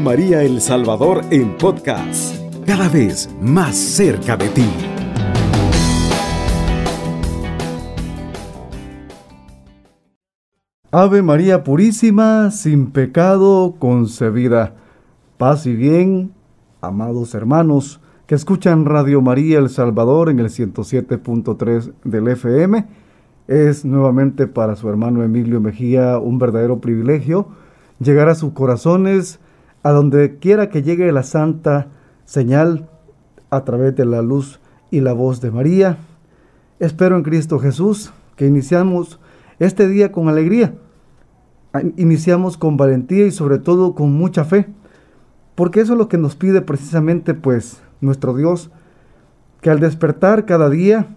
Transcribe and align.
María 0.00 0.42
El 0.42 0.60
Salvador 0.60 1.22
en 1.30 1.56
podcast, 1.56 2.36
cada 2.66 2.88
vez 2.88 3.28
más 3.40 3.76
cerca 3.76 4.36
de 4.36 4.48
ti. 4.48 4.68
Ave 10.90 11.22
María 11.22 11.64
Purísima, 11.64 12.50
sin 12.50 12.90
pecado 12.90 13.76
concebida. 13.78 14.74
Paz 15.38 15.66
y 15.66 15.74
bien, 15.74 16.32
amados 16.80 17.34
hermanos 17.34 18.00
que 18.26 18.34
escuchan 18.34 18.84
Radio 18.84 19.20
María 19.20 19.58
El 19.58 19.68
Salvador 19.68 20.30
en 20.30 20.40
el 20.40 20.46
107.3 20.46 21.92
del 22.04 22.28
FM. 22.28 22.86
Es 23.48 23.84
nuevamente 23.84 24.46
para 24.46 24.76
su 24.76 24.88
hermano 24.88 25.22
Emilio 25.22 25.60
Mejía 25.60 26.18
un 26.18 26.38
verdadero 26.38 26.80
privilegio 26.80 27.48
llegar 27.98 28.28
a 28.28 28.34
sus 28.34 28.52
corazones, 28.52 29.40
a 29.86 29.92
donde 29.92 30.40
quiera 30.40 30.68
que 30.68 30.82
llegue 30.82 31.12
la 31.12 31.22
santa 31.22 31.86
señal 32.24 32.88
a 33.50 33.62
través 33.62 33.94
de 33.94 34.04
la 34.04 34.20
luz 34.20 34.58
y 34.90 34.98
la 34.98 35.12
voz 35.12 35.40
de 35.40 35.52
María. 35.52 35.98
Espero 36.80 37.16
en 37.16 37.22
Cristo 37.22 37.60
Jesús 37.60 38.12
que 38.34 38.46
iniciamos 38.46 39.20
este 39.60 39.86
día 39.86 40.10
con 40.10 40.28
alegría, 40.28 40.74
iniciamos 41.96 42.56
con 42.56 42.76
valentía 42.76 43.26
y 43.26 43.30
sobre 43.30 43.60
todo 43.60 43.94
con 43.94 44.12
mucha 44.12 44.44
fe, 44.44 44.66
porque 45.54 45.82
eso 45.82 45.92
es 45.92 45.98
lo 46.00 46.08
que 46.08 46.18
nos 46.18 46.34
pide 46.34 46.62
precisamente 46.62 47.34
pues 47.34 47.80
nuestro 48.00 48.34
Dios, 48.34 48.72
que 49.60 49.70
al 49.70 49.78
despertar 49.78 50.46
cada 50.46 50.68
día 50.68 51.14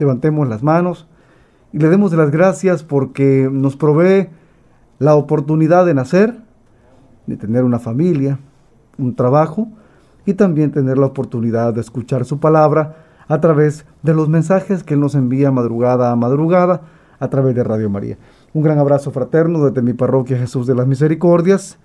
levantemos 0.00 0.48
las 0.48 0.64
manos 0.64 1.06
y 1.72 1.78
le 1.78 1.88
demos 1.88 2.12
las 2.14 2.32
gracias 2.32 2.82
porque 2.82 3.48
nos 3.52 3.76
provee 3.76 4.30
la 4.98 5.14
oportunidad 5.14 5.86
de 5.86 5.94
nacer, 5.94 6.49
de 7.26 7.36
tener 7.36 7.64
una 7.64 7.78
familia, 7.78 8.38
un 8.98 9.14
trabajo 9.14 9.68
y 10.26 10.34
también 10.34 10.70
tener 10.70 10.98
la 10.98 11.06
oportunidad 11.06 11.74
de 11.74 11.80
escuchar 11.80 12.24
su 12.24 12.38
palabra 12.38 12.96
a 13.28 13.40
través 13.40 13.84
de 14.02 14.14
los 14.14 14.28
mensajes 14.28 14.82
que 14.82 14.94
Él 14.94 15.00
nos 15.00 15.14
envía 15.14 15.50
madrugada 15.50 16.10
a 16.10 16.16
madrugada 16.16 16.82
a 17.18 17.28
través 17.28 17.54
de 17.54 17.62
Radio 17.62 17.88
María. 17.88 18.18
Un 18.52 18.62
gran 18.62 18.78
abrazo 18.78 19.12
fraterno 19.12 19.64
desde 19.64 19.82
mi 19.82 19.92
parroquia 19.92 20.38
Jesús 20.38 20.66
de 20.66 20.74
las 20.74 20.86
Misericordias. 20.86 21.78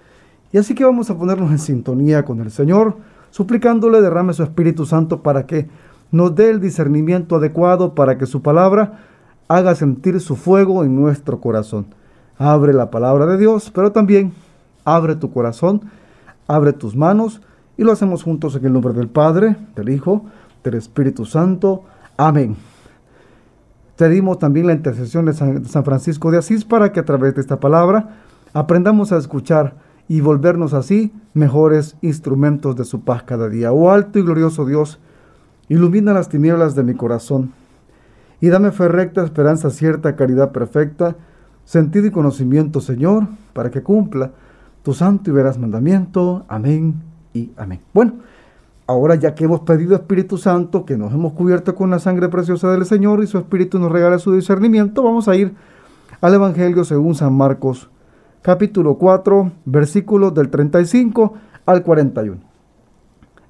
Y 0.51 0.57
así 0.57 0.73
que 0.73 0.85
vamos 0.85 1.09
a 1.09 1.17
ponernos 1.17 1.51
en 1.51 1.59
sintonía 1.59 2.25
con 2.25 2.39
el 2.39 2.49
Señor, 2.49 2.97
suplicándole 3.29 4.01
derrame 4.01 4.33
su 4.33 4.43
Espíritu 4.43 4.85
Santo 4.85 5.21
para 5.21 5.45
que 5.45 5.67
nos 6.11 6.33
dé 6.33 6.49
el 6.49 6.61
discernimiento 6.61 7.35
adecuado 7.35 7.93
para 7.93 8.17
que 8.17 8.25
su 8.25 8.41
palabra 8.41 8.99
haga 9.47 9.75
sentir 9.75 10.19
su 10.21 10.35
fuego 10.35 10.83
en 10.83 10.95
nuestro 10.95 11.39
corazón. 11.39 11.85
Abre 12.37 12.73
la 12.73 12.89
palabra 12.89 13.25
de 13.25 13.37
Dios, 13.37 13.71
pero 13.73 13.91
también 13.91 14.33
abre 14.85 15.15
tu 15.15 15.31
corazón, 15.31 15.81
abre 16.47 16.71
tus 16.71 16.95
manos 16.95 17.41
y 17.75 17.83
lo 17.83 17.91
hacemos 17.91 18.23
juntos 18.23 18.55
en 18.55 18.65
el 18.65 18.73
nombre 18.73 18.93
del 18.93 19.09
Padre, 19.09 19.57
del 19.75 19.89
Hijo, 19.89 20.25
del 20.63 20.75
Espíritu 20.75 21.25
Santo. 21.25 21.83
Amén. 22.15 22.55
Pedimos 23.97 24.39
también 24.39 24.67
la 24.67 24.73
intercesión 24.73 25.25
de 25.25 25.33
San, 25.33 25.83
Francisco 25.83 26.31
de 26.31 26.37
Asís 26.37 26.65
para 26.65 26.91
que 26.91 26.99
a 26.99 27.05
través 27.05 27.35
de 27.35 27.41
esta 27.41 27.59
palabra 27.59 28.17
aprendamos 28.53 29.11
a 29.11 29.17
escuchar 29.17 29.75
y 30.07 30.21
volvernos 30.21 30.73
así 30.73 31.11
mejores 31.33 31.97
instrumentos 32.01 32.75
de 32.75 32.85
su 32.85 33.01
paz 33.01 33.23
cada 33.23 33.49
día. 33.49 33.71
Oh 33.71 33.91
alto 33.91 34.19
y 34.19 34.23
glorioso 34.23 34.65
Dios, 34.65 34.99
ilumina 35.67 36.13
las 36.13 36.29
tinieblas 36.29 36.75
de 36.75 36.83
mi 36.83 36.93
corazón 36.93 37.53
y 38.41 38.49
dame 38.49 38.71
fe 38.71 38.87
recta, 38.89 39.23
esperanza 39.23 39.69
cierta, 39.69 40.15
caridad 40.15 40.51
perfecta, 40.51 41.15
sentido 41.63 42.05
y 42.05 42.11
conocimiento, 42.11 42.81
Señor, 42.81 43.27
para 43.53 43.71
que 43.71 43.81
cumpla 43.81 44.31
tu 44.85 44.93
santo 44.93 45.31
y 45.31 45.33
veraz 45.33 45.57
mandamiento. 45.57 46.45
Amén 46.47 47.01
y 47.33 47.49
amén. 47.57 47.81
Bueno, 47.91 48.13
ahora 48.85 49.15
ya 49.15 49.33
que 49.33 49.45
hemos 49.45 49.61
pedido 49.61 49.95
Espíritu 49.95 50.37
Santo, 50.37 50.85
que 50.85 50.95
nos 50.95 51.11
hemos 51.11 51.33
cubierto 51.33 51.73
con 51.73 51.89
la 51.89 51.97
sangre 51.97 52.29
preciosa 52.29 52.71
del 52.71 52.85
Señor 52.85 53.23
y 53.23 53.27
su 53.27 53.39
Espíritu 53.39 53.79
nos 53.79 53.91
regala 53.91 54.19
su 54.19 54.31
discernimiento, 54.31 55.01
vamos 55.01 55.27
a 55.27 55.35
ir 55.35 55.55
al 56.21 56.35
Evangelio 56.35 56.83
según 56.83 57.15
San 57.15 57.33
Marcos, 57.33 57.89
capítulo 58.43 58.99
4, 58.99 59.51
versículos 59.65 60.35
del 60.35 60.49
35 60.51 61.33
al 61.65 61.81
41. 61.81 62.37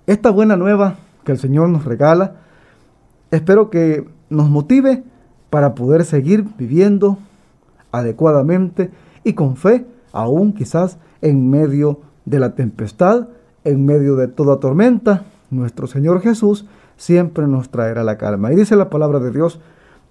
Esta 0.07 0.29
buena 0.29 0.55
nueva 0.55 0.95
que 1.25 1.33
el 1.33 1.37
Señor 1.37 1.67
nos 1.67 1.83
regala, 1.83 2.35
espero 3.29 3.69
que 3.69 4.07
nos 4.29 4.49
motive 4.49 5.03
para 5.49 5.75
poder 5.75 6.05
seguir 6.05 6.45
viviendo 6.57 7.17
adecuadamente 7.91 8.89
y 9.25 9.33
con 9.33 9.57
fe, 9.57 9.85
aún 10.13 10.53
quizás 10.53 10.97
en 11.25 11.49
medio 11.49 12.01
de 12.25 12.39
la 12.39 12.53
tempestad, 12.53 13.29
en 13.63 13.83
medio 13.83 14.15
de 14.15 14.27
toda 14.27 14.59
tormenta, 14.59 15.25
nuestro 15.49 15.87
Señor 15.87 16.21
Jesús 16.21 16.65
siempre 16.97 17.47
nos 17.47 17.69
traerá 17.69 18.03
la 18.03 18.19
calma. 18.19 18.53
Y 18.53 18.55
dice 18.55 18.75
la 18.75 18.91
palabra 18.91 19.19
de 19.19 19.31
Dios 19.31 19.59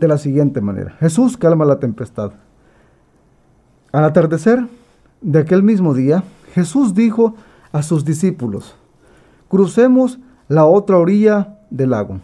de 0.00 0.08
la 0.08 0.18
siguiente 0.18 0.60
manera. 0.60 0.96
Jesús 0.98 1.36
calma 1.36 1.64
la 1.64 1.78
tempestad. 1.78 2.32
Al 3.92 4.04
atardecer 4.04 4.66
de 5.20 5.38
aquel 5.38 5.62
mismo 5.62 5.94
día, 5.94 6.24
Jesús 6.52 6.94
dijo 6.94 7.36
a 7.70 7.84
sus 7.84 8.04
discípulos, 8.04 8.74
crucemos 9.48 10.18
la 10.48 10.64
otra 10.64 10.98
orilla 10.98 11.58
del 11.70 11.90
lago. 11.90 12.18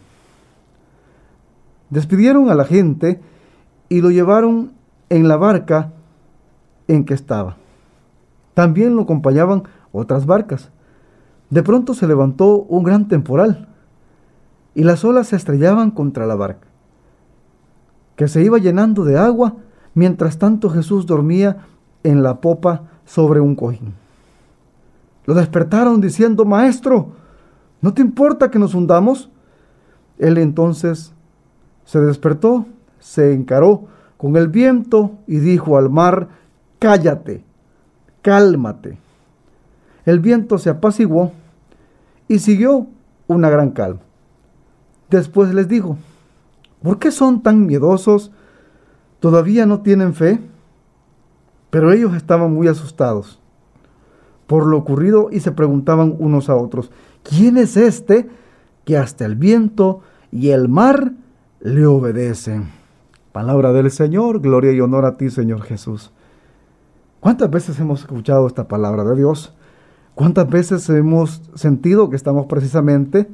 Despidieron 1.89 2.49
a 2.49 2.55
la 2.55 2.65
gente 2.65 3.21
y 3.87 4.01
lo 4.01 4.11
llevaron 4.11 4.73
en 5.09 5.29
la 5.29 5.37
barca 5.37 5.93
en 6.89 7.05
que 7.05 7.13
estaba. 7.13 7.60
También 8.61 8.95
lo 8.95 9.01
acompañaban 9.01 9.63
otras 9.91 10.27
barcas. 10.27 10.69
De 11.49 11.63
pronto 11.63 11.95
se 11.95 12.05
levantó 12.05 12.57
un 12.57 12.83
gran 12.83 13.07
temporal 13.07 13.69
y 14.75 14.83
las 14.83 15.03
olas 15.03 15.29
se 15.29 15.35
estrellaban 15.35 15.89
contra 15.89 16.27
la 16.27 16.35
barca, 16.35 16.67
que 18.15 18.27
se 18.27 18.43
iba 18.43 18.59
llenando 18.59 19.03
de 19.03 19.17
agua 19.17 19.55
mientras 19.95 20.37
tanto 20.37 20.69
Jesús 20.69 21.07
dormía 21.07 21.65
en 22.03 22.21
la 22.21 22.39
popa 22.39 22.83
sobre 23.03 23.39
un 23.39 23.55
cojín. 23.55 23.95
Lo 25.25 25.33
despertaron 25.33 25.99
diciendo, 25.99 26.45
Maestro, 26.45 27.13
¿no 27.81 27.95
te 27.95 28.03
importa 28.03 28.51
que 28.51 28.59
nos 28.59 28.75
hundamos? 28.75 29.31
Él 30.19 30.37
entonces 30.37 31.15
se 31.83 31.99
despertó, 31.99 32.67
se 32.99 33.33
encaró 33.33 33.85
con 34.17 34.37
el 34.37 34.49
viento 34.49 35.13
y 35.25 35.39
dijo 35.39 35.79
al 35.79 35.89
mar, 35.89 36.27
cállate, 36.77 37.43
cálmate. 38.21 38.97
El 40.05 40.19
viento 40.19 40.57
se 40.57 40.69
apaciguó 40.69 41.31
y 42.27 42.39
siguió 42.39 42.87
una 43.27 43.49
gran 43.49 43.71
calma. 43.71 44.01
Después 45.09 45.53
les 45.53 45.67
dijo, 45.67 45.97
¿por 46.81 46.99
qué 46.99 47.11
son 47.11 47.43
tan 47.43 47.65
miedosos? 47.65 48.31
¿Todavía 49.19 49.65
no 49.65 49.81
tienen 49.81 50.13
fe? 50.13 50.39
Pero 51.69 51.91
ellos 51.91 52.15
estaban 52.15 52.53
muy 52.53 52.67
asustados 52.67 53.41
por 54.51 54.65
lo 54.65 54.77
ocurrido 54.77 55.29
y 55.31 55.39
se 55.39 55.53
preguntaban 55.53 56.13
unos 56.19 56.49
a 56.49 56.57
otros, 56.57 56.91
¿quién 57.23 57.55
es 57.55 57.77
este 57.77 58.27
que 58.83 58.97
hasta 58.97 59.23
el 59.23 59.37
viento 59.37 60.01
y 60.29 60.49
el 60.49 60.67
mar 60.67 61.13
le 61.61 61.85
obedecen? 61.85 62.69
Palabra 63.31 63.71
del 63.71 63.89
Señor, 63.91 64.41
gloria 64.41 64.73
y 64.73 64.81
honor 64.81 65.05
a 65.05 65.15
ti, 65.15 65.29
Señor 65.29 65.61
Jesús. 65.61 66.11
¿Cuántas 67.21 67.51
veces 67.51 67.79
hemos 67.79 68.01
escuchado 68.01 68.47
esta 68.47 68.67
palabra 68.67 69.03
de 69.03 69.15
Dios? 69.15 69.53
¿Cuántas 70.15 70.49
veces 70.49 70.89
hemos 70.89 71.43
sentido 71.53 72.09
que 72.09 72.15
estamos 72.15 72.47
precisamente 72.47 73.29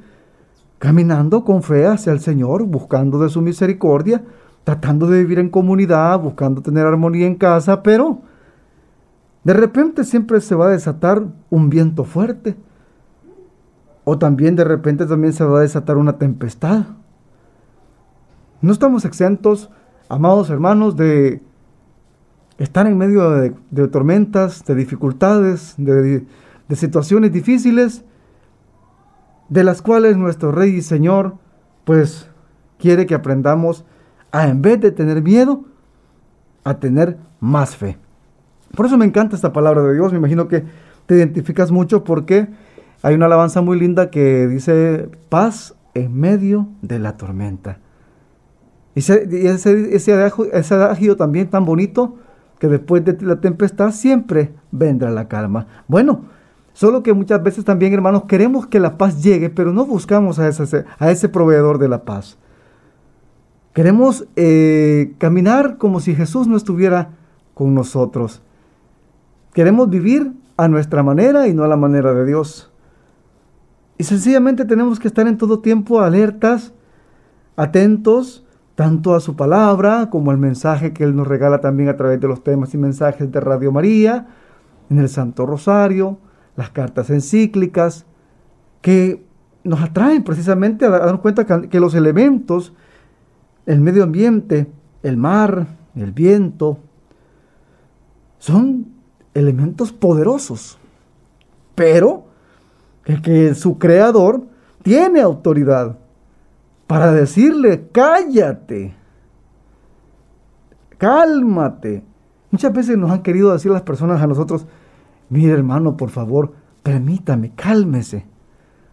caminando 0.77 1.45
con 1.45 1.63
fe 1.63 1.87
hacia 1.87 2.11
el 2.11 2.19
Señor, 2.19 2.65
buscando 2.65 3.17
de 3.17 3.29
su 3.29 3.41
misericordia, 3.41 4.25
tratando 4.65 5.07
de 5.07 5.19
vivir 5.19 5.39
en 5.39 5.49
comunidad, 5.49 6.19
buscando 6.19 6.61
tener 6.61 6.85
armonía 6.85 7.27
en 7.27 7.35
casa, 7.35 7.81
pero 7.81 8.19
de 9.45 9.53
repente 9.53 10.03
siempre 10.03 10.41
se 10.41 10.53
va 10.53 10.67
a 10.67 10.71
desatar 10.71 11.23
un 11.49 11.69
viento 11.69 12.03
fuerte? 12.03 12.57
O 14.03 14.17
también 14.17 14.57
de 14.57 14.65
repente 14.65 15.05
también 15.05 15.31
se 15.31 15.45
va 15.45 15.59
a 15.59 15.61
desatar 15.61 15.95
una 15.95 16.17
tempestad. 16.17 16.87
No 18.59 18.73
estamos 18.73 19.05
exentos 19.05 19.69
amados 20.09 20.49
hermanos, 20.49 20.97
de 20.97 21.46
estar 22.57 22.87
en 22.87 22.97
medio 22.97 23.31
de, 23.31 23.87
tormentas, 23.87 24.65
de 24.65 24.75
dificultades, 24.75 25.75
de, 25.77 26.25
de 26.67 26.75
situaciones 26.75 27.31
difíciles, 27.31 28.03
de 29.49 29.63
las 29.63 29.81
cuales 29.81 30.17
nuestro 30.17 30.51
Rey 30.51 30.75
y 30.75 30.81
Señor, 30.81 31.35
pues, 31.85 32.29
quiere 32.77 33.05
que 33.05 33.15
aprendamos 33.15 33.85
a, 34.31 34.47
en 34.47 34.61
vez 34.61 34.79
de 34.81 34.91
tener 34.91 35.21
miedo, 35.21 35.65
a 36.63 36.79
tener 36.79 37.17
más 37.39 37.75
fe. 37.75 37.97
Por 38.75 38.85
eso 38.85 38.97
me 38.97 39.05
encanta 39.05 39.35
esta 39.35 39.53
palabra 39.53 39.81
de 39.83 39.93
Dios, 39.93 40.11
me 40.11 40.17
imagino 40.17 40.47
que 40.47 40.65
te 41.05 41.15
identificas 41.15 41.71
mucho 41.71 42.03
porque 42.03 42.47
hay 43.01 43.15
una 43.15 43.27
alabanza 43.27 43.61
muy 43.61 43.79
linda 43.79 44.09
que 44.09 44.47
dice 44.47 45.09
paz 45.29 45.75
en 45.93 46.13
medio 46.13 46.67
de 46.81 46.99
la 46.99 47.15
tormenta. 47.15 47.79
Y 48.93 48.99
ese, 48.99 49.95
ese, 49.95 50.73
adagio, 50.73 51.15
también 51.15 51.49
tan 51.49 51.65
bonito 51.65 52.15
que 52.59 52.67
después 52.67 53.05
de 53.05 53.17
la 53.21 53.39
tempestad 53.39 53.91
siempre 53.91 54.53
vendrá 54.71 55.09
la 55.11 55.27
calma. 55.27 55.67
Bueno, 55.87 56.25
Solo 56.77 57.01
que 57.01 57.11
muchas 57.11 57.41
veces 57.41 57.65
también, 57.65 57.91
hermanos, 57.91 58.25
queremos 58.27 58.67
que 58.67 58.79
la 58.79 58.99
paz 58.99 59.23
llegue, 59.23 59.49
pero 59.49 59.73
no 59.73 59.87
buscamos 59.87 60.37
a 60.37 60.47
ese, 60.47 60.85
a 60.99 61.09
ese 61.09 61.27
proveedor 61.27 61.79
de 61.79 61.89
la 61.89 62.03
paz. 62.05 62.37
Queremos 63.73 64.27
eh, 64.35 65.15
caminar 65.17 65.79
como 65.79 65.99
si 65.99 66.13
Jesús 66.13 66.45
no 66.45 66.55
estuviera 66.55 67.15
con 67.55 67.73
nosotros. 67.73 68.43
Queremos 69.53 69.89
vivir 69.89 70.33
a 70.55 70.67
nuestra 70.67 71.01
manera 71.01 71.47
y 71.47 71.55
no 71.55 71.63
a 71.63 71.67
la 71.67 71.77
manera 71.77 72.13
de 72.13 72.27
Dios. 72.27 72.71
Y 73.97 74.03
sencillamente 74.03 74.63
tenemos 74.63 74.99
que 74.99 75.07
estar 75.07 75.25
en 75.25 75.39
todo 75.39 75.61
tiempo 75.61 76.01
alertas, 76.01 76.73
atentos, 77.55 78.45
tanto 78.77 79.15
a 79.15 79.19
su 79.19 79.35
palabra 79.35 80.11
como 80.11 80.29
al 80.29 80.37
mensaje 80.37 80.93
que 80.93 81.03
Él 81.03 81.15
nos 81.15 81.27
regala 81.27 81.61
también 81.61 81.89
a 81.89 81.97
través 81.97 82.21
de 82.21 82.27
los 82.27 82.43
temas 82.43 82.75
y 82.75 82.77
mensajes 82.77 83.31
de 83.31 83.39
Radio 83.39 83.71
María, 83.71 84.27
en 84.91 84.99
el 84.99 85.09
Santo 85.09 85.47
Rosario, 85.47 86.19
las 86.55 86.69
cartas 86.69 87.09
encíclicas, 87.09 88.05
que 88.81 89.25
nos 89.63 89.81
atraen 89.81 90.23
precisamente 90.23 90.85
a 90.85 90.89
darnos 90.89 91.21
cuenta 91.21 91.67
que 91.67 91.79
los 91.79 91.95
elementos, 91.95 92.71
el 93.65 93.81
medio 93.81 94.03
ambiente, 94.03 94.67
el 95.01 95.17
mar, 95.17 95.65
el 95.95 96.11
viento, 96.11 96.77
son 98.37 98.89
elementos 99.33 99.91
poderosos, 99.91 100.77
pero 101.73 102.25
que 103.23 103.55
su 103.55 103.79
creador 103.79 104.43
tiene 104.83 105.19
autoridad 105.19 105.97
para 106.87 107.11
decirle, 107.11 107.89
cállate, 107.91 108.95
cálmate. 110.97 112.03
Muchas 112.49 112.73
veces 112.73 112.97
nos 112.97 113.11
han 113.11 113.21
querido 113.21 113.51
decir 113.51 113.71
las 113.71 113.81
personas 113.81 114.21
a 114.21 114.27
nosotros, 114.27 114.65
mire 115.29 115.51
hermano, 115.51 115.97
por 115.97 116.09
favor, 116.09 116.53
permítame, 116.81 117.51
cálmese. 117.53 118.25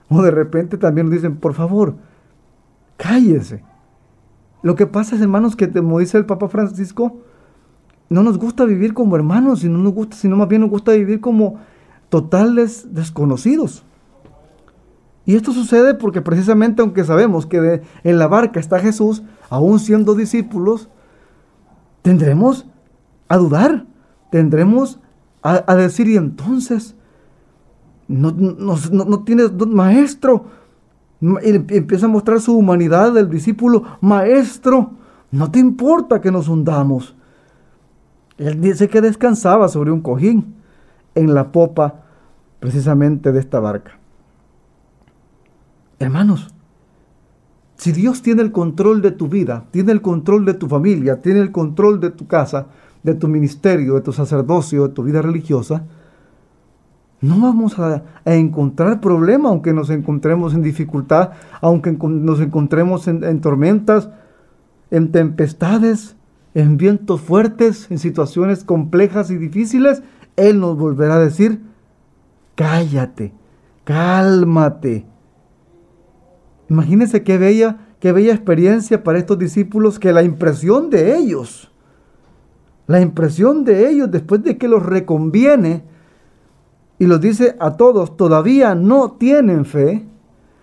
O 0.09 0.23
de 0.23 0.33
repente 0.33 0.77
también 0.77 1.07
nos 1.07 1.15
dicen, 1.15 1.37
por 1.37 1.55
favor, 1.55 1.95
cállese. 2.97 3.63
Lo 4.63 4.75
que 4.75 4.87
pasa 4.87 5.15
es, 5.15 5.23
hermanos, 5.23 5.57
que 5.57 5.71
como 5.71 6.01
dice 6.01 6.19
el 6.19 6.27
Papa 6.27 6.49
Francisco, 6.49 7.21
no 8.09 8.23
nos 8.23 8.39
gusta 8.39 8.65
vivir 8.65 8.93
como 8.93 9.15
hermanos, 9.17 9.61
sino, 9.61 9.79
nos 9.79 9.93
gusta, 9.93 10.17
sino 10.17 10.37
más 10.37 10.49
bien 10.49 10.63
nos 10.63 10.71
gusta 10.71 10.93
vivir 10.93 11.21
como 11.21 11.61
totales 12.09 12.95
desconocidos. 12.95 13.85
Y 15.27 15.37
esto 15.37 15.53
sucede 15.53 15.95
porque 15.95 16.21
precisamente 16.21 16.83
aunque 16.83 17.05
sabemos 17.05 17.47
que 17.47 17.83
en 18.03 18.19
la 18.19 18.27
barca 18.27 18.61
está 18.61 18.79
Jesús, 18.79 19.23
aún 19.49 19.79
siendo 19.79 20.15
discípulos, 20.15 20.89
tendremos 22.03 22.67
a 23.29 23.39
dudar, 23.39 23.87
tendremos 24.31 25.01
a, 25.43 25.75
decir, 25.77 26.09
y 26.09 26.17
entonces, 26.17 26.95
no, 28.09 28.31
no, 28.33 29.25
tienes 29.25 29.53
maestro. 29.53 30.47
Y 31.21 31.51
empieza 31.77 32.07
a 32.07 32.09
mostrar 32.09 32.41
su 32.41 32.57
humanidad 32.57 33.13
del 33.13 33.29
discípulo, 33.29 33.85
maestro, 34.01 34.93
no 35.31 35.51
te 35.51 35.59
importa 35.59 36.21
que 36.21 36.31
nos 36.31 36.49
hundamos. 36.49 37.15
Él 38.39 38.61
dice 38.61 38.89
que 38.89 39.01
descansaba 39.01 39.69
sobre 39.69 39.91
un 39.91 40.01
cojín 40.01 40.55
en 41.15 41.35
la 41.35 41.53
popa 41.53 42.03
precisamente 42.59 43.33
de 43.33 43.41
esta 43.41 43.61
barca. 43.61 43.99
Hermanos, 45.99 46.49
si 47.77 47.93
Dios 47.93 48.23
tiene 48.23 48.43
el 48.43 48.53
control 48.53 49.03
de 49.03 49.11
tu 49.11 49.29
vida, 49.29 49.67
tiene 49.71 49.93
el 49.93 50.03
control 50.03 50.45
de 50.45 50.55
tu 50.55 50.69
familia, 50.69 51.21
tiene 51.21 51.41
el 51.41 51.53
control 51.53 52.01
de 52.01 52.11
tu 52.11 52.27
casa, 52.27 52.67
de 53.03 53.15
tu 53.15 53.29
ministerio, 53.29 53.95
de 53.95 54.01
tu 54.01 54.13
sacerdocio, 54.13 54.89
de 54.89 54.95
tu 54.95 55.03
vida 55.03 55.21
religiosa, 55.23 55.85
no 57.21 57.41
vamos 57.41 57.79
a, 57.79 58.03
encontrar 58.27 59.01
problema 59.01 59.49
aunque 59.49 59.73
nos 59.73 59.89
encontremos 59.89 60.53
en 60.53 60.63
dificultad, 60.63 61.31
aunque 61.63 61.93
nos 61.93 62.41
encontremos 62.41 63.09
en 63.09 63.41
tormentas, 63.41 64.11
en 64.91 65.11
tempestades, 65.11 66.17
en 66.55 66.77
vientos 66.77 67.21
fuertes, 67.21 67.91
en 67.91 67.99
situaciones 67.99 68.63
complejas 68.63 69.31
y 69.31 69.37
difíciles. 69.37 70.03
Él 70.37 70.61
nos 70.61 70.77
volverá 70.77 71.15
a 71.17 71.21
decir, 71.21 71.63
cállate, 72.55 73.33
cálmate, 73.85 75.07
Imagínense 76.69 77.23
qué 77.23 77.39
bella, 77.39 77.79
qué 78.01 78.13
bella 78.13 78.33
experiencia 78.33 79.03
para 79.03 79.19
estos 79.19 79.39
discípulos 79.39 79.99
que 79.99 80.13
la 80.13 80.23
impresión 80.23 80.91
de 80.91 81.17
ellos, 81.17 81.71
la 82.87 83.01
impresión 83.01 83.65
de 83.65 83.89
ellos 83.89 84.11
después 84.11 84.43
de 84.43 84.59
que 84.59 84.69
los 84.69 84.85
reconviene 84.85 85.85
y 86.99 87.07
los 87.07 87.21
dice 87.21 87.57
a 87.59 87.77
todos, 87.77 88.17
todavía 88.17 88.75
no 88.75 89.13
tienen 89.13 89.65
fe. 89.65 90.07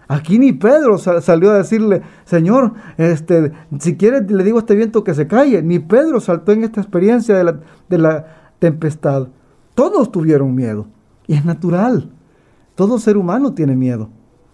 Aquí 0.08 0.40
ni 0.40 0.52
Pedro 0.52 0.98
salió 0.98 1.52
a 1.52 1.58
decirle, 1.58 2.02
Señor, 2.26 2.74
este, 2.98 3.54
si 3.80 3.96
quieres 3.96 4.30
le 4.30 4.44
digo 4.44 4.58
a 4.58 4.62
este 4.62 4.76
viento 4.76 5.04
que 5.04 5.14
se 5.14 5.28
calle. 5.28 5.62
Ni 5.62 5.80
Pedro 5.80 6.20
saltó 6.20 6.52
en 6.52 6.64
esta 6.64 6.82
experiencia 6.82 7.38
de 7.38 7.44
la, 7.46 7.60
de 7.88 7.98
la 7.98 8.26
tempestad. 8.60 9.30
Todos 9.74 10.12
tuvieron 10.12 10.54
miedo. 10.54 10.88
Y 11.28 11.36
es 11.36 11.46
natural. 11.46 12.10
Todo 12.76 13.00
ser 13.00 13.16
humano 13.16 13.54
tiene 13.54 13.76
miedo. 13.76 14.10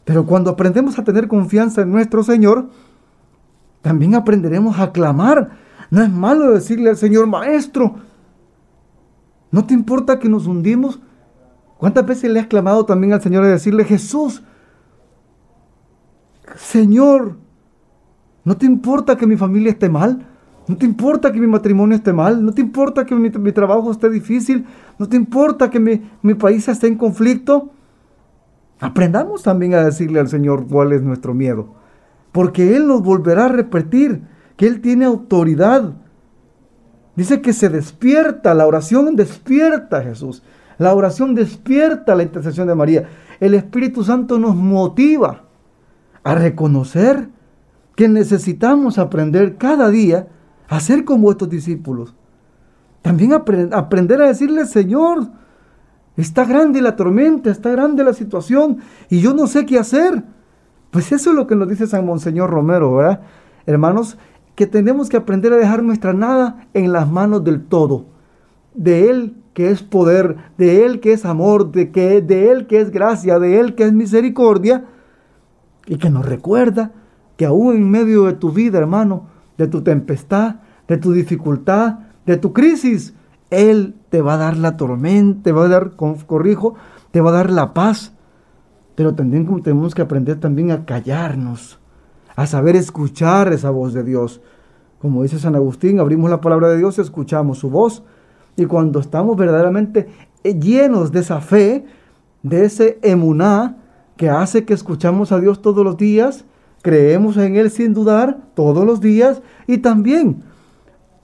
Pero 0.07 0.25
cuando 0.25 0.49
aprendemos 0.49 0.97
a 0.97 1.03
tener 1.03 1.27
confianza 1.27 1.81
en 1.81 1.91
nuestro 1.91 2.23
Señor, 2.23 2.69
también 3.81 4.15
aprenderemos 4.15 4.79
a 4.79 4.93
clamar. 4.93 5.49
No 5.91 6.01
es 6.01 6.09
malo 6.09 6.53
decirle 6.53 6.89
al 6.89 6.95
Señor, 6.95 7.27
Maestro, 7.27 7.95
¿no 9.51 9.65
te 9.65 9.73
importa 9.73 10.17
que 10.17 10.29
nos 10.29 10.47
hundimos? 10.47 11.01
¿Cuántas 11.77 12.05
veces 12.05 12.31
le 12.31 12.39
has 12.39 12.47
clamado 12.47 12.85
también 12.85 13.11
al 13.11 13.21
Señor 13.21 13.43
a 13.43 13.49
decirle, 13.49 13.83
Jesús, 13.83 14.43
Señor, 16.55 17.35
¿no 18.45 18.55
te 18.55 18.65
importa 18.65 19.17
que 19.17 19.27
mi 19.27 19.35
familia 19.35 19.71
esté 19.71 19.89
mal? 19.89 20.25
¿No 20.69 20.77
te 20.77 20.85
importa 20.85 21.33
que 21.33 21.41
mi 21.41 21.47
matrimonio 21.47 21.97
esté 21.97 22.13
mal? 22.13 22.45
¿No 22.45 22.53
te 22.53 22.61
importa 22.61 23.05
que 23.05 23.13
mi, 23.13 23.51
trabajo 23.51 23.91
esté 23.91 24.09
difícil? 24.09 24.67
¿No 24.97 25.09
te 25.09 25.17
importa 25.17 25.69
que 25.69 25.81
mi, 25.81 26.01
mi 26.21 26.33
país 26.33 26.65
esté 26.69 26.87
en 26.87 26.95
conflicto? 26.95 27.73
Aprendamos 28.79 29.43
también 29.43 29.73
a 29.73 29.83
decirle 29.83 30.19
al 30.19 30.27
Señor 30.27 30.67
cuál 30.67 30.93
es 30.93 31.01
nuestro 31.01 31.33
miedo, 31.33 31.67
porque 32.31 32.75
Él 32.75 32.87
nos 32.87 33.01
volverá 33.01 33.45
a 33.45 33.49
repetir 33.49 34.21
que 34.55 34.67
Él 34.67 34.81
tiene 34.81 35.05
autoridad. 35.05 35.93
Dice 37.15 37.41
que 37.41 37.53
se 37.53 37.69
despierta, 37.69 38.53
la 38.53 38.67
oración 38.67 39.15
despierta 39.15 39.97
a 39.97 40.03
Jesús, 40.03 40.43
la 40.77 40.93
oración 40.93 41.33
despierta 41.33 42.15
la 42.15 42.23
intercesión 42.23 42.67
de 42.67 42.75
María. 42.75 43.09
El 43.39 43.55
Espíritu 43.55 44.03
Santo 44.03 44.37
nos 44.37 44.55
motiva 44.55 45.43
a 46.23 46.35
reconocer 46.35 47.29
que 47.95 48.07
necesitamos 48.07 48.99
aprender 48.99 49.57
cada 49.57 49.89
día 49.89 50.27
a 50.67 50.79
ser 50.79 51.03
como 51.03 51.31
estos 51.31 51.49
discípulos. 51.49 52.13
También 53.01 53.33
aprender 53.33 54.21
a 54.21 54.27
decirle, 54.27 54.65
Señor, 54.65 55.27
Está 56.17 56.45
grande 56.45 56.81
la 56.81 56.95
tormenta, 56.95 57.51
está 57.51 57.69
grande 57.69 58.03
la 58.03 58.13
situación 58.13 58.79
y 59.09 59.21
yo 59.21 59.33
no 59.33 59.45
sé 59.47 59.65
qué 59.65 59.77
hacer. 59.77 60.23
Pues 60.89 61.11
eso 61.11 61.29
es 61.29 61.35
lo 61.35 61.45
que 61.45 61.55
nos 61.55 61.69
dice 61.69 61.85
San 61.85 62.05
Monseñor 62.05 62.49
Romero, 62.49 62.95
¿verdad? 62.95 63.21
Hermanos, 63.67 64.17
que 64.55 64.65
tenemos 64.65 65.09
que 65.09 65.17
aprender 65.17 65.53
a 65.53 65.57
dejar 65.57 65.83
nuestra 65.83 66.13
nada 66.13 66.67
en 66.73 66.91
las 66.91 67.07
manos 67.07 67.43
del 67.43 67.63
todo. 67.63 68.05
De 68.73 69.09
Él 69.09 69.35
que 69.53 69.69
es 69.69 69.83
poder, 69.83 70.37
de 70.57 70.85
Él 70.85 70.99
que 70.99 71.13
es 71.13 71.23
amor, 71.23 71.71
de, 71.71 71.91
que, 71.91 72.21
de 72.21 72.51
Él 72.51 72.65
que 72.65 72.81
es 72.81 72.89
gracia, 72.89 73.37
de 73.37 73.59
Él 73.59 73.75
que 73.75 73.83
es 73.83 73.93
misericordia. 73.93 74.85
Y 75.85 75.97
que 75.97 76.09
nos 76.09 76.25
recuerda 76.25 76.91
que 77.37 77.45
aún 77.45 77.75
en 77.75 77.89
medio 77.89 78.23
de 78.23 78.33
tu 78.33 78.51
vida, 78.51 78.79
hermano, 78.79 79.27
de 79.57 79.67
tu 79.67 79.83
tempestad, 79.83 80.55
de 80.87 80.97
tu 80.97 81.11
dificultad, 81.11 81.99
de 82.25 82.37
tu 82.37 82.53
crisis, 82.53 83.13
él 83.49 83.95
te 84.09 84.21
va 84.21 84.35
a 84.35 84.37
dar 84.37 84.57
la 84.57 84.77
tormenta, 84.77 85.43
te 85.43 85.51
va 85.51 85.65
a 85.65 85.67
dar, 85.67 85.95
corrijo, 85.95 86.75
te 87.11 87.21
va 87.21 87.29
a 87.29 87.33
dar 87.33 87.51
la 87.51 87.73
paz. 87.73 88.13
Pero 88.95 89.13
también 89.13 89.45
tenemos 89.61 89.93
que 89.93 90.01
aprender 90.01 90.39
también 90.39 90.71
a 90.71 90.85
callarnos, 90.85 91.79
a 92.35 92.47
saber 92.47 92.75
escuchar 92.75 93.51
esa 93.53 93.69
voz 93.69 93.93
de 93.93 94.03
Dios. 94.03 94.41
Como 94.99 95.23
dice 95.23 95.39
San 95.39 95.55
Agustín, 95.55 95.99
abrimos 95.99 96.29
la 96.29 96.41
palabra 96.41 96.69
de 96.69 96.77
Dios, 96.77 96.97
escuchamos 96.97 97.59
su 97.59 97.69
voz. 97.69 98.03
Y 98.55 98.65
cuando 98.65 98.99
estamos 98.99 99.37
verdaderamente 99.37 100.07
llenos 100.43 101.11
de 101.11 101.19
esa 101.19 101.41
fe, 101.41 101.85
de 102.43 102.65
ese 102.65 102.99
emuná 103.03 103.77
que 104.15 104.29
hace 104.29 104.65
que 104.65 104.73
escuchamos 104.73 105.31
a 105.31 105.39
Dios 105.39 105.61
todos 105.61 105.83
los 105.83 105.97
días, 105.97 106.45
creemos 106.81 107.37
en 107.37 107.55
Él 107.55 107.69
sin 107.69 107.93
dudar 107.93 108.39
todos 108.55 108.85
los 108.85 108.99
días 108.99 109.41
y 109.67 109.79
también 109.79 110.43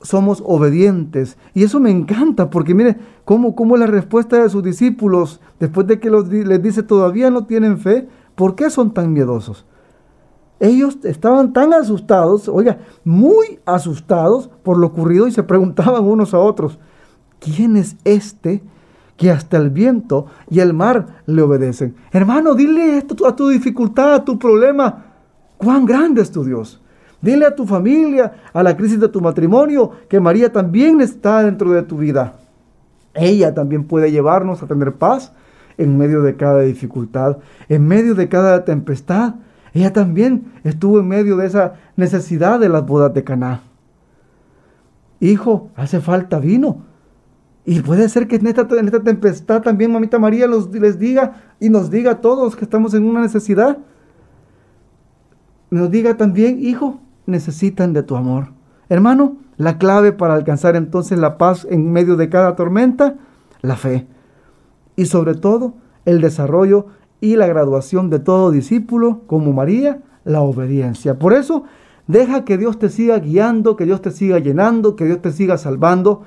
somos 0.04 0.44
obedientes. 0.46 1.38
Y 1.56 1.64
eso 1.64 1.80
me 1.80 1.90
encanta, 1.90 2.52
porque 2.52 2.76
mire 2.76 2.98
cómo, 3.26 3.56
cómo 3.56 3.76
la 3.76 3.88
respuesta 3.88 4.44
de 4.44 4.50
sus 4.50 4.62
discípulos, 4.62 5.42
después 5.60 5.88
de 5.88 6.00
que 6.00 6.12
les 6.12 6.62
dice 6.62 6.84
todavía 6.84 7.32
no 7.32 7.46
tienen 7.46 7.80
fe, 7.80 8.08
¿por 8.36 8.56
qué 8.56 8.70
son 8.70 8.94
tan 8.94 9.12
miedosos? 9.12 9.66
Ellos 10.60 11.00
estaban 11.04 11.52
tan 11.52 11.74
asustados, 11.74 12.48
oiga, 12.48 12.78
muy 13.04 13.60
asustados 13.66 14.50
por 14.62 14.78
lo 14.78 14.88
ocurrido 14.88 15.28
y 15.28 15.32
se 15.32 15.44
preguntaban 15.44 16.06
unos 16.06 16.36
a 16.36 16.40
otros, 16.40 16.78
¿quién 17.40 17.76
es 17.76 17.98
este 18.04 18.62
que 19.18 19.32
hasta 19.32 19.58
el 19.58 19.70
viento 19.70 20.26
y 20.50 20.60
el 20.60 20.74
mar 20.74 21.22
le 21.26 21.42
obedecen. 21.42 21.96
Hermano, 22.12 22.56
dile 22.56 22.98
esto 22.98 23.28
a 23.28 23.36
tu 23.36 23.48
dificultad, 23.48 24.16
a 24.16 24.26
tu 24.26 24.40
problema. 24.40 25.06
¿Cuán 25.58 25.86
grande 25.86 26.22
es 26.22 26.32
tu 26.32 26.44
Dios? 26.44 26.82
Dile 27.24 27.46
a 27.46 27.56
tu 27.56 27.66
familia, 27.66 28.34
a 28.52 28.62
la 28.62 28.76
crisis 28.76 29.00
de 29.00 29.08
tu 29.08 29.22
matrimonio, 29.22 29.92
que 30.10 30.20
María 30.20 30.52
también 30.52 31.00
está 31.00 31.42
dentro 31.42 31.72
de 31.72 31.82
tu 31.82 31.98
vida. 31.98 32.34
Ella 33.14 33.54
también 33.54 33.86
puede 33.86 34.12
llevarnos 34.12 34.62
a 34.62 34.68
tener 34.68 34.96
paz 34.96 35.32
en 35.78 35.98
medio 35.98 36.22
de 36.22 36.36
cada 36.36 36.64
dificultad, 36.64 37.38
en 37.70 37.88
medio 37.88 38.14
de 38.14 38.28
cada 38.28 38.66
tempestad. 38.66 39.36
Ella 39.74 39.94
también 39.94 40.52
estuvo 40.66 41.00
en 41.00 41.08
medio 41.08 41.38
de 41.38 41.48
esa 41.48 41.76
necesidad 41.96 42.60
de 42.60 42.68
las 42.68 42.86
bodas 42.86 43.14
de 43.14 43.24
Caná. 43.24 43.62
Hijo, 45.22 45.70
hace 45.78 46.02
falta 46.02 46.40
vino. 46.40 46.82
Y 47.64 47.80
puede 47.80 48.10
ser 48.10 48.28
que 48.28 48.36
en 48.36 48.48
esta, 48.48 48.68
en 48.70 48.86
esta 48.86 49.02
tempestad 49.02 49.62
también 49.62 49.94
mamita 49.94 50.20
María 50.20 50.46
les 50.46 51.00
diga 51.00 51.36
y 51.62 51.70
nos 51.70 51.90
diga 51.90 52.12
a 52.12 52.20
todos 52.20 52.58
que 52.58 52.66
estamos 52.66 52.94
en 52.94 53.06
una 53.06 53.22
necesidad. 53.22 53.78
Nos 55.70 55.90
diga 55.90 56.18
también, 56.18 56.60
hijo, 56.60 57.00
necesitan 57.26 57.94
de 57.94 58.04
tu 58.04 58.16
amor. 58.16 58.50
Hermano, 58.90 59.38
la 59.58 59.78
clave 59.78 60.12
para 60.12 60.34
alcanzar 60.34 60.76
entonces 60.76 61.20
la 61.20 61.38
paz 61.38 61.68
en 61.70 61.92
medio 61.92 62.16
de 62.16 62.30
cada 62.30 62.56
tormenta, 62.56 63.16
la 63.62 63.76
fe. 63.76 64.08
Y 64.96 65.06
sobre 65.06 65.36
todo, 65.36 65.74
el 66.06 66.22
desarrollo 66.22 66.88
y 67.22 67.36
la 67.36 67.48
graduación 67.48 68.10
de 68.10 68.20
todo 68.20 68.52
discípulo, 68.52 69.22
como 69.28 69.54
María, 69.54 70.02
la 70.26 70.42
obediencia. 70.42 71.18
Por 71.20 71.34
eso, 71.34 71.64
deja 72.08 72.44
que 72.44 72.58
Dios 72.58 72.80
te 72.80 72.90
siga 72.90 73.20
guiando, 73.20 73.76
que 73.76 73.86
Dios 73.86 74.02
te 74.02 74.12
siga 74.12 74.40
llenando, 74.40 74.96
que 74.96 75.06
Dios 75.06 75.22
te 75.22 75.32
siga 75.32 75.58
salvando, 75.58 76.24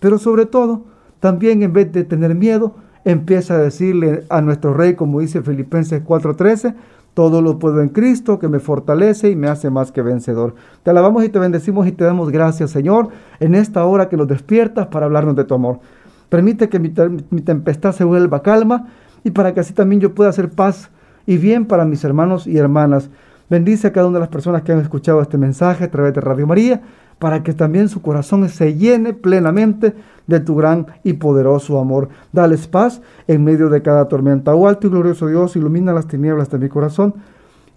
pero 0.00 0.18
sobre 0.18 0.46
todo, 0.46 0.82
también 1.20 1.62
en 1.62 1.72
vez 1.72 1.92
de 1.92 2.04
tener 2.04 2.34
miedo, 2.34 2.74
empieza 3.04 3.54
a 3.54 3.58
decirle 3.58 4.24
a 4.28 4.40
nuestro 4.40 4.74
rey, 4.74 4.94
como 4.94 5.20
dice 5.20 5.42
Filipenses 5.42 6.02
4:13, 6.02 6.74
todo 7.14 7.42
lo 7.42 7.58
puedo 7.58 7.82
en 7.82 7.88
Cristo 7.88 8.38
que 8.38 8.48
me 8.48 8.60
fortalece 8.60 9.30
y 9.30 9.36
me 9.36 9.48
hace 9.48 9.70
más 9.70 9.92
que 9.92 10.02
vencedor. 10.02 10.54
Te 10.82 10.90
alabamos 10.90 11.24
y 11.24 11.28
te 11.28 11.38
bendecimos 11.38 11.86
y 11.86 11.92
te 11.92 12.04
damos 12.04 12.30
gracias, 12.30 12.70
Señor, 12.70 13.08
en 13.40 13.54
esta 13.54 13.84
hora 13.84 14.08
que 14.08 14.16
nos 14.16 14.28
despiertas 14.28 14.86
para 14.86 15.06
hablarnos 15.06 15.36
de 15.36 15.44
tu 15.44 15.54
amor. 15.54 15.80
Permite 16.28 16.68
que 16.68 16.78
mi, 16.78 16.92
mi 17.30 17.40
tempestad 17.40 17.92
se 17.92 18.04
vuelva 18.04 18.42
calma 18.42 18.86
y 19.24 19.30
para 19.32 19.52
que 19.52 19.60
así 19.60 19.74
también 19.74 20.00
yo 20.00 20.14
pueda 20.14 20.30
hacer 20.30 20.50
paz 20.50 20.90
y 21.26 21.36
bien 21.36 21.66
para 21.66 21.84
mis 21.84 22.04
hermanos 22.04 22.46
y 22.46 22.56
hermanas. 22.56 23.10
Bendice 23.48 23.88
a 23.88 23.92
cada 23.92 24.06
una 24.06 24.18
de 24.18 24.20
las 24.20 24.28
personas 24.28 24.62
que 24.62 24.72
han 24.72 24.78
escuchado 24.78 25.20
este 25.20 25.36
mensaje 25.36 25.84
a 25.84 25.90
través 25.90 26.14
de 26.14 26.20
Radio 26.20 26.46
María, 26.46 26.82
para 27.20 27.42
que 27.42 27.52
también 27.52 27.88
su 27.88 28.02
corazón 28.02 28.48
se 28.48 28.74
llene 28.74 29.12
plenamente 29.12 29.94
de 30.26 30.40
tu 30.40 30.56
gran 30.56 30.86
y 31.04 31.12
poderoso 31.12 31.78
amor. 31.78 32.08
Dales 32.32 32.66
paz 32.66 33.02
en 33.28 33.44
medio 33.44 33.68
de 33.68 33.82
cada 33.82 34.08
tormenta. 34.08 34.54
Oh 34.54 34.66
alto 34.66 34.86
y 34.86 34.90
glorioso 34.90 35.28
Dios, 35.28 35.54
ilumina 35.54 35.92
las 35.92 36.08
tinieblas 36.08 36.50
de 36.50 36.58
mi 36.58 36.68
corazón 36.68 37.14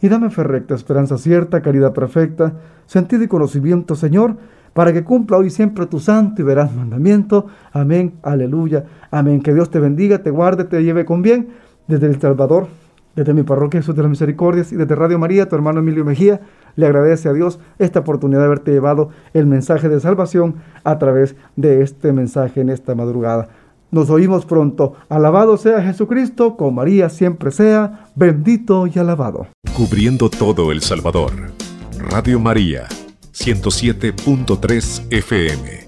y 0.01 0.07
dame 0.07 0.29
fe 0.29 0.43
recta, 0.43 0.75
esperanza 0.75 1.17
cierta, 1.17 1.61
caridad 1.61 1.93
perfecta, 1.93 2.53
sentido 2.85 3.23
y 3.23 3.27
conocimiento, 3.27 3.95
Señor, 3.95 4.37
para 4.73 4.93
que 4.93 5.03
cumpla 5.03 5.37
hoy 5.37 5.49
siempre 5.49 5.87
tu 5.87 5.99
santo 5.99 6.41
y 6.41 6.45
veraz 6.45 6.73
mandamiento. 6.73 7.47
Amén, 7.73 8.13
aleluya, 8.23 8.85
amén. 9.11 9.41
Que 9.41 9.53
Dios 9.53 9.69
te 9.69 9.79
bendiga, 9.79 10.23
te 10.23 10.29
guarde, 10.29 10.63
te 10.63 10.81
lleve 10.81 11.03
con 11.03 11.21
bien 11.21 11.49
desde 11.87 12.07
el 12.07 12.19
Salvador 12.19 12.67
desde 13.15 13.33
mi 13.33 13.43
parroquia 13.43 13.79
Jesús 13.79 13.95
de 13.95 14.01
las 14.01 14.09
Misericordias 14.09 14.71
y 14.71 14.75
desde 14.75 14.95
Radio 14.95 15.19
María, 15.19 15.47
tu 15.47 15.55
hermano 15.55 15.79
Emilio 15.79 16.03
Mejía 16.03 16.41
le 16.75 16.85
agradece 16.85 17.29
a 17.29 17.33
Dios 17.33 17.59
esta 17.79 17.99
oportunidad 17.99 18.39
de 18.39 18.45
haberte 18.45 18.71
llevado 18.71 19.09
el 19.33 19.45
mensaje 19.45 19.89
de 19.89 19.99
salvación 19.99 20.55
a 20.83 20.97
través 20.99 21.35
de 21.55 21.81
este 21.81 22.13
mensaje 22.13 22.61
en 22.61 22.69
esta 22.69 22.95
madrugada. 22.95 23.49
Nos 23.91 24.09
oímos 24.09 24.45
pronto. 24.45 24.95
Alabado 25.07 25.55
sea 25.57 25.83
Jesucristo, 25.83 26.57
con 26.57 26.73
María 26.73 27.09
siempre 27.09 27.51
sea, 27.51 28.07
bendito 28.15 28.87
y 28.87 28.97
alabado. 28.97 29.47
Cubriendo 29.75 30.29
todo 30.29 30.71
El 30.71 30.81
Salvador. 30.81 31.31
Radio 31.99 32.39
María, 32.39 32.87
107.3 33.33 35.07
FM. 35.11 35.82